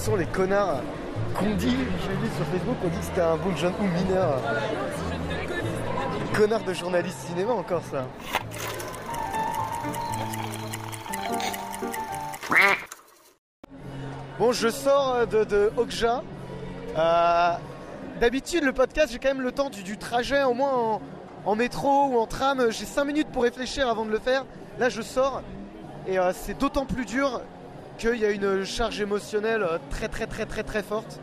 [0.00, 0.80] sont les connards
[1.38, 4.40] qu'on dit, j'ai vu sur Facebook, on dit que c'était un bon jeune ou mineur.
[6.34, 8.06] Connard de journaliste cinéma encore ça.
[14.38, 16.22] Bon, je sors de, de Okja.
[16.96, 17.52] Euh,
[18.20, 21.02] D'habitude, le podcast, j'ai quand même le temps du, trajet, au moins en,
[21.44, 22.70] en métro ou en tram.
[22.70, 24.46] J'ai 5 minutes pour réfléchir avant de le faire.
[24.78, 25.42] Là, je sors
[26.06, 27.42] et euh, c'est d'autant plus dur
[28.00, 31.20] qu'il y a une charge émotionnelle euh, très très très très très forte.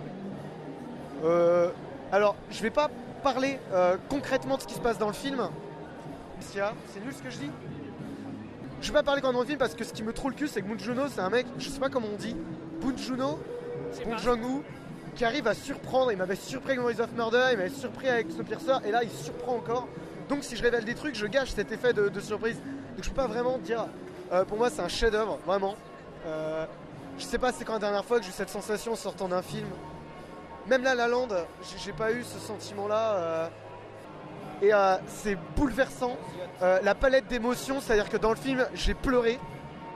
[1.24, 1.72] Euh,
[2.12, 2.92] alors, je vais pas
[3.24, 5.50] parler euh, concrètement de ce qui se passe dans le film.
[6.40, 6.60] C'est
[7.04, 7.52] nul ce que je dis
[8.80, 10.38] Je vais pas parler quand dans le film parce que ce qui me trouve le
[10.38, 12.36] cul, c'est que Moon Juno, c'est un mec, je sais pas comment on dit,
[12.84, 13.40] Moon Juno,
[14.06, 14.64] Bong Joon-ho,
[15.16, 16.12] qui arrive à surprendre.
[16.12, 19.10] Il m'avait surpris avec Memories of Murder, il m'avait surpris avec Snowpiercer, et là il
[19.10, 19.88] surprend encore.
[20.30, 22.58] Donc si je révèle des trucs, je gâche cet effet de, de surprise.
[22.96, 23.88] Donc je peux pas vraiment dire.
[24.32, 25.76] euh, pour moi, c'est un chef-d'œuvre, vraiment.
[26.28, 26.66] Euh,
[27.18, 29.28] je sais pas, c'est quand la dernière fois que j'ai eu cette sensation en sortant
[29.28, 29.68] d'un film.
[30.68, 31.30] Même là, La Land,
[31.78, 33.14] j'ai- pas eu ce sentiment-là.
[33.16, 33.48] euh,
[34.62, 36.18] et euh, c'est bouleversant.
[36.62, 39.40] La palette d'émotions, c'est-à-dire que dans le film, j'ai pleuré,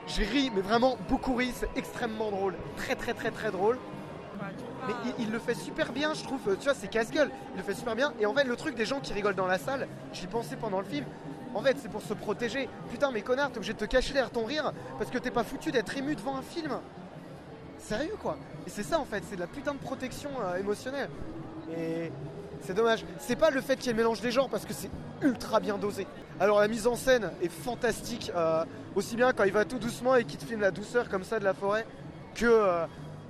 [0.08, 1.52] j'ai ri, mais vraiment beaucoup ri.
[1.56, 3.78] C'est extrêmement drôle, très très très très drôle.
[4.88, 6.40] Mais il, le fait super bien, je trouve.
[6.48, 7.30] Euh, Tu vois, c'est casse-gueule.
[7.54, 8.14] Il le fait super bien.
[8.20, 10.80] Et en fait, le truc des gens qui rigolent dans la salle, j'y pensais pendant
[10.80, 11.06] le film.
[11.54, 12.68] En fait, c'est pour se protéger.
[12.90, 15.44] Putain, mais connard, t'es obligé de te cacher derrière ton rire parce que t'es pas
[15.44, 16.72] foutu d'être ému devant un film.
[17.78, 18.38] Sérieux, quoi.
[18.66, 19.24] Et c'est ça, en fait.
[19.30, 21.10] C'est de la putain de protection euh, émotionnelle.
[21.78, 22.12] Et
[22.62, 23.06] c'est dommage.
[23.20, 24.90] C'est pas le fait qu'il y ait le mélange des genres parce que c'est
[25.22, 26.08] ultra bien dosé.
[26.40, 28.32] Alors, la mise en scène est fantastique.
[28.36, 31.24] euh, aussi bien quand il va tout doucement et qu'il te filme la douceur comme
[31.24, 31.86] ça de la forêt
[32.34, 32.86] que.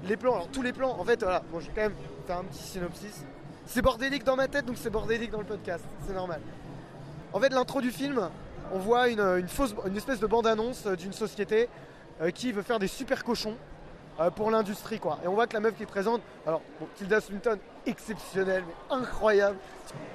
[0.05, 1.93] Les plans, alors tous les plans, en fait, voilà, bon, je quand même
[2.29, 3.23] un petit synopsis.
[3.65, 6.41] C'est bordélique dans ma tête, donc c'est bordélique dans le podcast, c'est normal.
[7.33, 8.29] En fait, l'intro du film,
[8.73, 9.45] on voit une,
[9.95, 11.69] espèce de bande-annonce euh, d'une société
[12.21, 13.55] euh, qui veut faire des super cochons
[14.19, 15.19] euh, pour l'industrie, quoi.
[15.23, 16.61] Et on voit que la meuf qui est présente, alors,
[16.95, 19.57] Tilda Swinton, exceptionnelle, mais incroyable.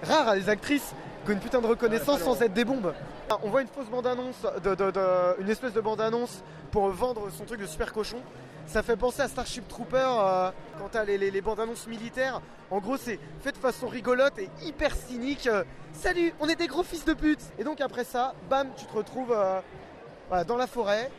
[0.02, 0.94] Rare à les actrices
[1.24, 2.92] qui ont une putain de reconnaissance sans être des bombes.
[3.30, 7.28] Ah, On voit une fausse bande-annonce, de, de- de- une espèce de bande-annonce pour vendre
[7.30, 8.18] son truc de super cochon.
[8.66, 12.40] Ça fait penser à Starship Trooper euh, quand t'as les, bandes annonces militaires.
[12.70, 15.46] En gros, c'est fait de façon rigolote et hyper cynique.
[15.46, 17.40] euh, Salut, on est des gros fils de pute.
[17.58, 21.10] Et donc après ça, bam, tu te retrouves euh, dans la forêt,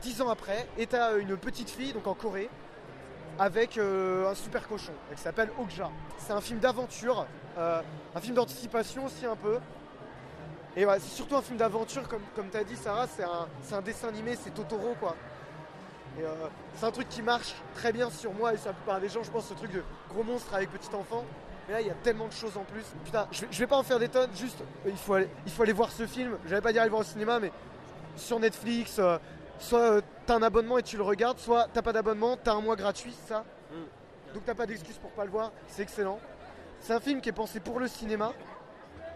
[0.00, 2.48] dix ans après, et t'as une petite fille, donc en Corée,
[3.38, 5.90] avec euh, un super cochon, qui s'appelle Okja.
[6.18, 7.26] C'est un film d'aventure,
[7.58, 7.82] euh,
[8.14, 9.58] un film d'anticipation aussi un peu.
[10.76, 14.36] Et voilà, c'est surtout un film d'aventure, comme, t'as dit Sarah, c'est un dessin animé,
[14.40, 15.16] c'est Totoro quoi.
[16.18, 19.00] Et euh, c'est un truc qui marche très bien sur moi et sur la plupart
[19.00, 21.24] des gens, je pense, ce truc de gros monstre avec petit enfant.
[21.66, 22.84] Mais là, il y a tellement de choses en plus.
[23.04, 25.28] Putain, je vais, je vais pas en faire des tonnes, juste, euh, il faut aller,
[25.46, 26.36] il faut aller voir ce film.
[26.46, 27.52] J'allais pas dire aller le voir au cinéma, mais
[28.16, 29.18] sur Netflix, euh,
[29.58, 32.60] soit euh, t'as un abonnement et tu le regardes, soit t'as pas d'abonnement, t'as un
[32.60, 33.44] mois gratuit, ça.
[34.32, 36.18] Donc t'as pas d'excuse pour pas le voir, c'est excellent.
[36.80, 38.32] C'est un film qui est pensé pour le cinéma.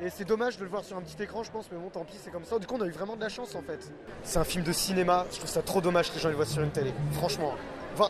[0.00, 2.04] Et c'est dommage de le voir sur un petit écran, je pense, mais bon, tant
[2.04, 2.58] pis, c'est comme ça.
[2.58, 3.90] Du coup, on a eu vraiment de la chance en fait.
[4.22, 6.46] C'est un film de cinéma, je trouve ça trop dommage que les gens le voient
[6.46, 6.92] sur une télé.
[7.12, 7.54] Franchement.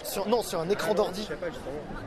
[0.05, 1.27] Sur, non, sur un écran d'ordi.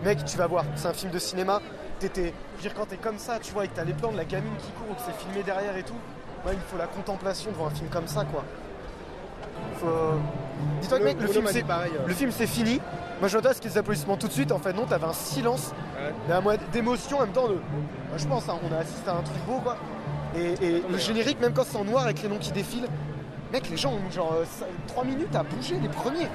[0.04, 1.62] Mec, tu vas voir, c'est un film de cinéma.
[2.00, 4.12] T'étais, je veux dire, quand t'es comme ça, tu vois, et que t'as les plans
[4.12, 5.96] de la gamine qui court, ou que c'est filmé derrière et tout,
[6.46, 8.44] ouais, il faut la contemplation devant un film comme ça, quoi.
[9.80, 9.88] Faut...
[10.82, 12.08] Dis-toi que, mec, le film, c'est, pareil, euh.
[12.08, 12.80] le film c'est fini.
[13.20, 14.52] Moi, je à ce qu'il y ait des applaudissements tout de suite.
[14.52, 16.58] En fait, non, t'avais un silence, Ouais.
[16.74, 17.48] d'émotion en même temps.
[17.48, 17.58] De...
[18.18, 19.78] Je pense, hein, on a assisté à un truc beau, quoi.
[20.36, 22.88] Et, et le générique, même quand c'est en noir avec les noms qui défilent,
[23.52, 24.34] mec, les gens ont genre
[24.88, 26.30] 3 minutes à bouger les premiers.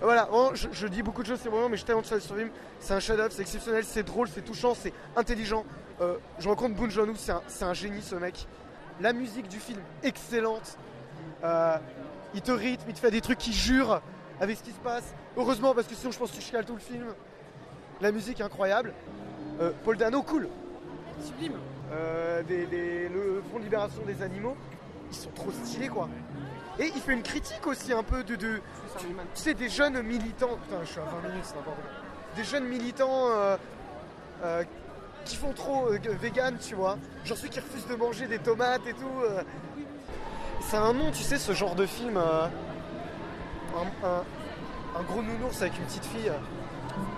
[0.00, 2.22] Voilà, bon, je, je dis beaucoup de choses, c'est bon, mais je tellement de choses
[2.22, 2.52] sur le film.
[2.78, 5.64] C'est un chef-d'œuvre, c'est exceptionnel, c'est drôle, c'est touchant, c'est intelligent.
[6.00, 8.46] Euh, je rencontre Boon Joon-ho, c'est un, c'est un génie ce mec.
[9.00, 10.76] La musique du film, excellente.
[11.42, 11.76] Euh,
[12.36, 14.00] il te rythme, il te fait des trucs qui jurent
[14.40, 15.14] avec ce qui se passe.
[15.36, 17.06] Heureusement, parce que sinon je pense que tu chiales tout le film.
[18.00, 18.92] La musique incroyable.
[19.60, 20.48] Euh, Paul Dano, cool.
[21.24, 21.54] Sublime.
[21.92, 24.56] Euh, des- des- le Front de Libération des Animaux,
[25.10, 26.08] ils sont trop stylés quoi.
[26.78, 28.60] Et il fait une critique aussi un peu de, de
[28.98, 30.58] tu, tu sais, des jeunes militants.
[30.64, 31.90] Putain, je suis à 20 minutes, c'est n'importe quoi.
[32.36, 33.28] Des jeunes militants
[34.44, 34.62] euh,
[35.24, 35.86] qui font trop
[36.20, 36.98] vegan, tu vois.
[37.24, 39.22] Genre ceux qui refusent de manger des tomates et tout.
[40.68, 42.16] C'est un nom, tu sais, ce genre de film.
[42.16, 42.46] euh,
[43.76, 44.24] un, un-
[44.98, 46.28] un gros nounours avec une petite fille.
[46.28, 46.32] euh.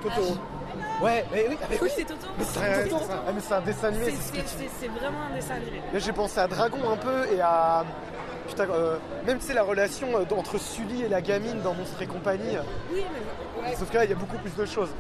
[0.03, 0.37] Totoro.
[1.01, 1.91] Ouais, mais oui, ah, mais oui.
[1.95, 2.27] C'est Toto.
[2.37, 2.99] Mais c'est un, Toto.
[3.07, 4.71] c'est un- ah, mais c'est un dessin animé, C'est- c'est ce que C'est tu c'est-
[4.81, 5.81] c'est vraiment un dessin animé.
[5.93, 7.85] Là j'ai pensé à Dragon un peu et à.
[8.49, 12.03] Putain, euh, même tu sais la relation euh, entre Sully et la gamine dans Monstre
[12.03, 12.57] et compagnie.
[12.93, 13.05] Oui,
[13.63, 13.77] mais ouais.
[13.77, 14.91] Sauf que là il y a beaucoup plus de choses.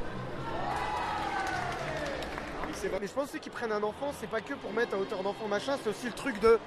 [3.00, 5.22] Mais je pense aussi qu'ils prennent un enfant, c'est pas que pour mettre à hauteur
[5.24, 6.58] d'enfant machin, c'est aussi le truc de.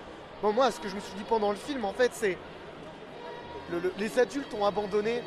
[0.42, 2.38] Bon, moi ce que je me suis dit pendant le film en fait c'est.
[3.72, 5.22] le- le- les adultes ont abandonné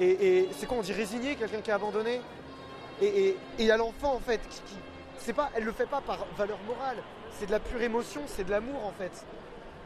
[0.00, 2.20] Et, c'est quoi On dit résigné, quelqu'un qui a abandonné.
[3.02, 4.78] Et il y a l'enfant en fait qui, qui-
[5.18, 6.98] c'est pas, elle le fait pas par valeur morale.
[7.32, 9.10] C'est de la pure émotion, c'est de l'amour en fait.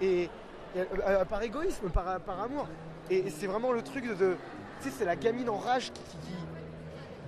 [0.02, 0.28] Et,
[0.76, 2.06] euh, euh, par égoïsme, par,
[2.42, 2.66] amour.
[3.10, 4.36] Et, c'est vraiment le truc de,
[4.82, 6.02] tu sais, c'est la gamine en rage qui,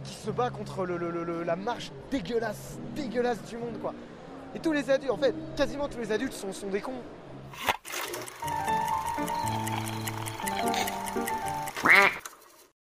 [0.04, 3.94] qui, se bat contre le- la marche dégueulasse, dégueulasse du monde quoi.
[4.54, 6.92] Et tous les adultes, en fait, quasiment tous les adultes sont, des cons.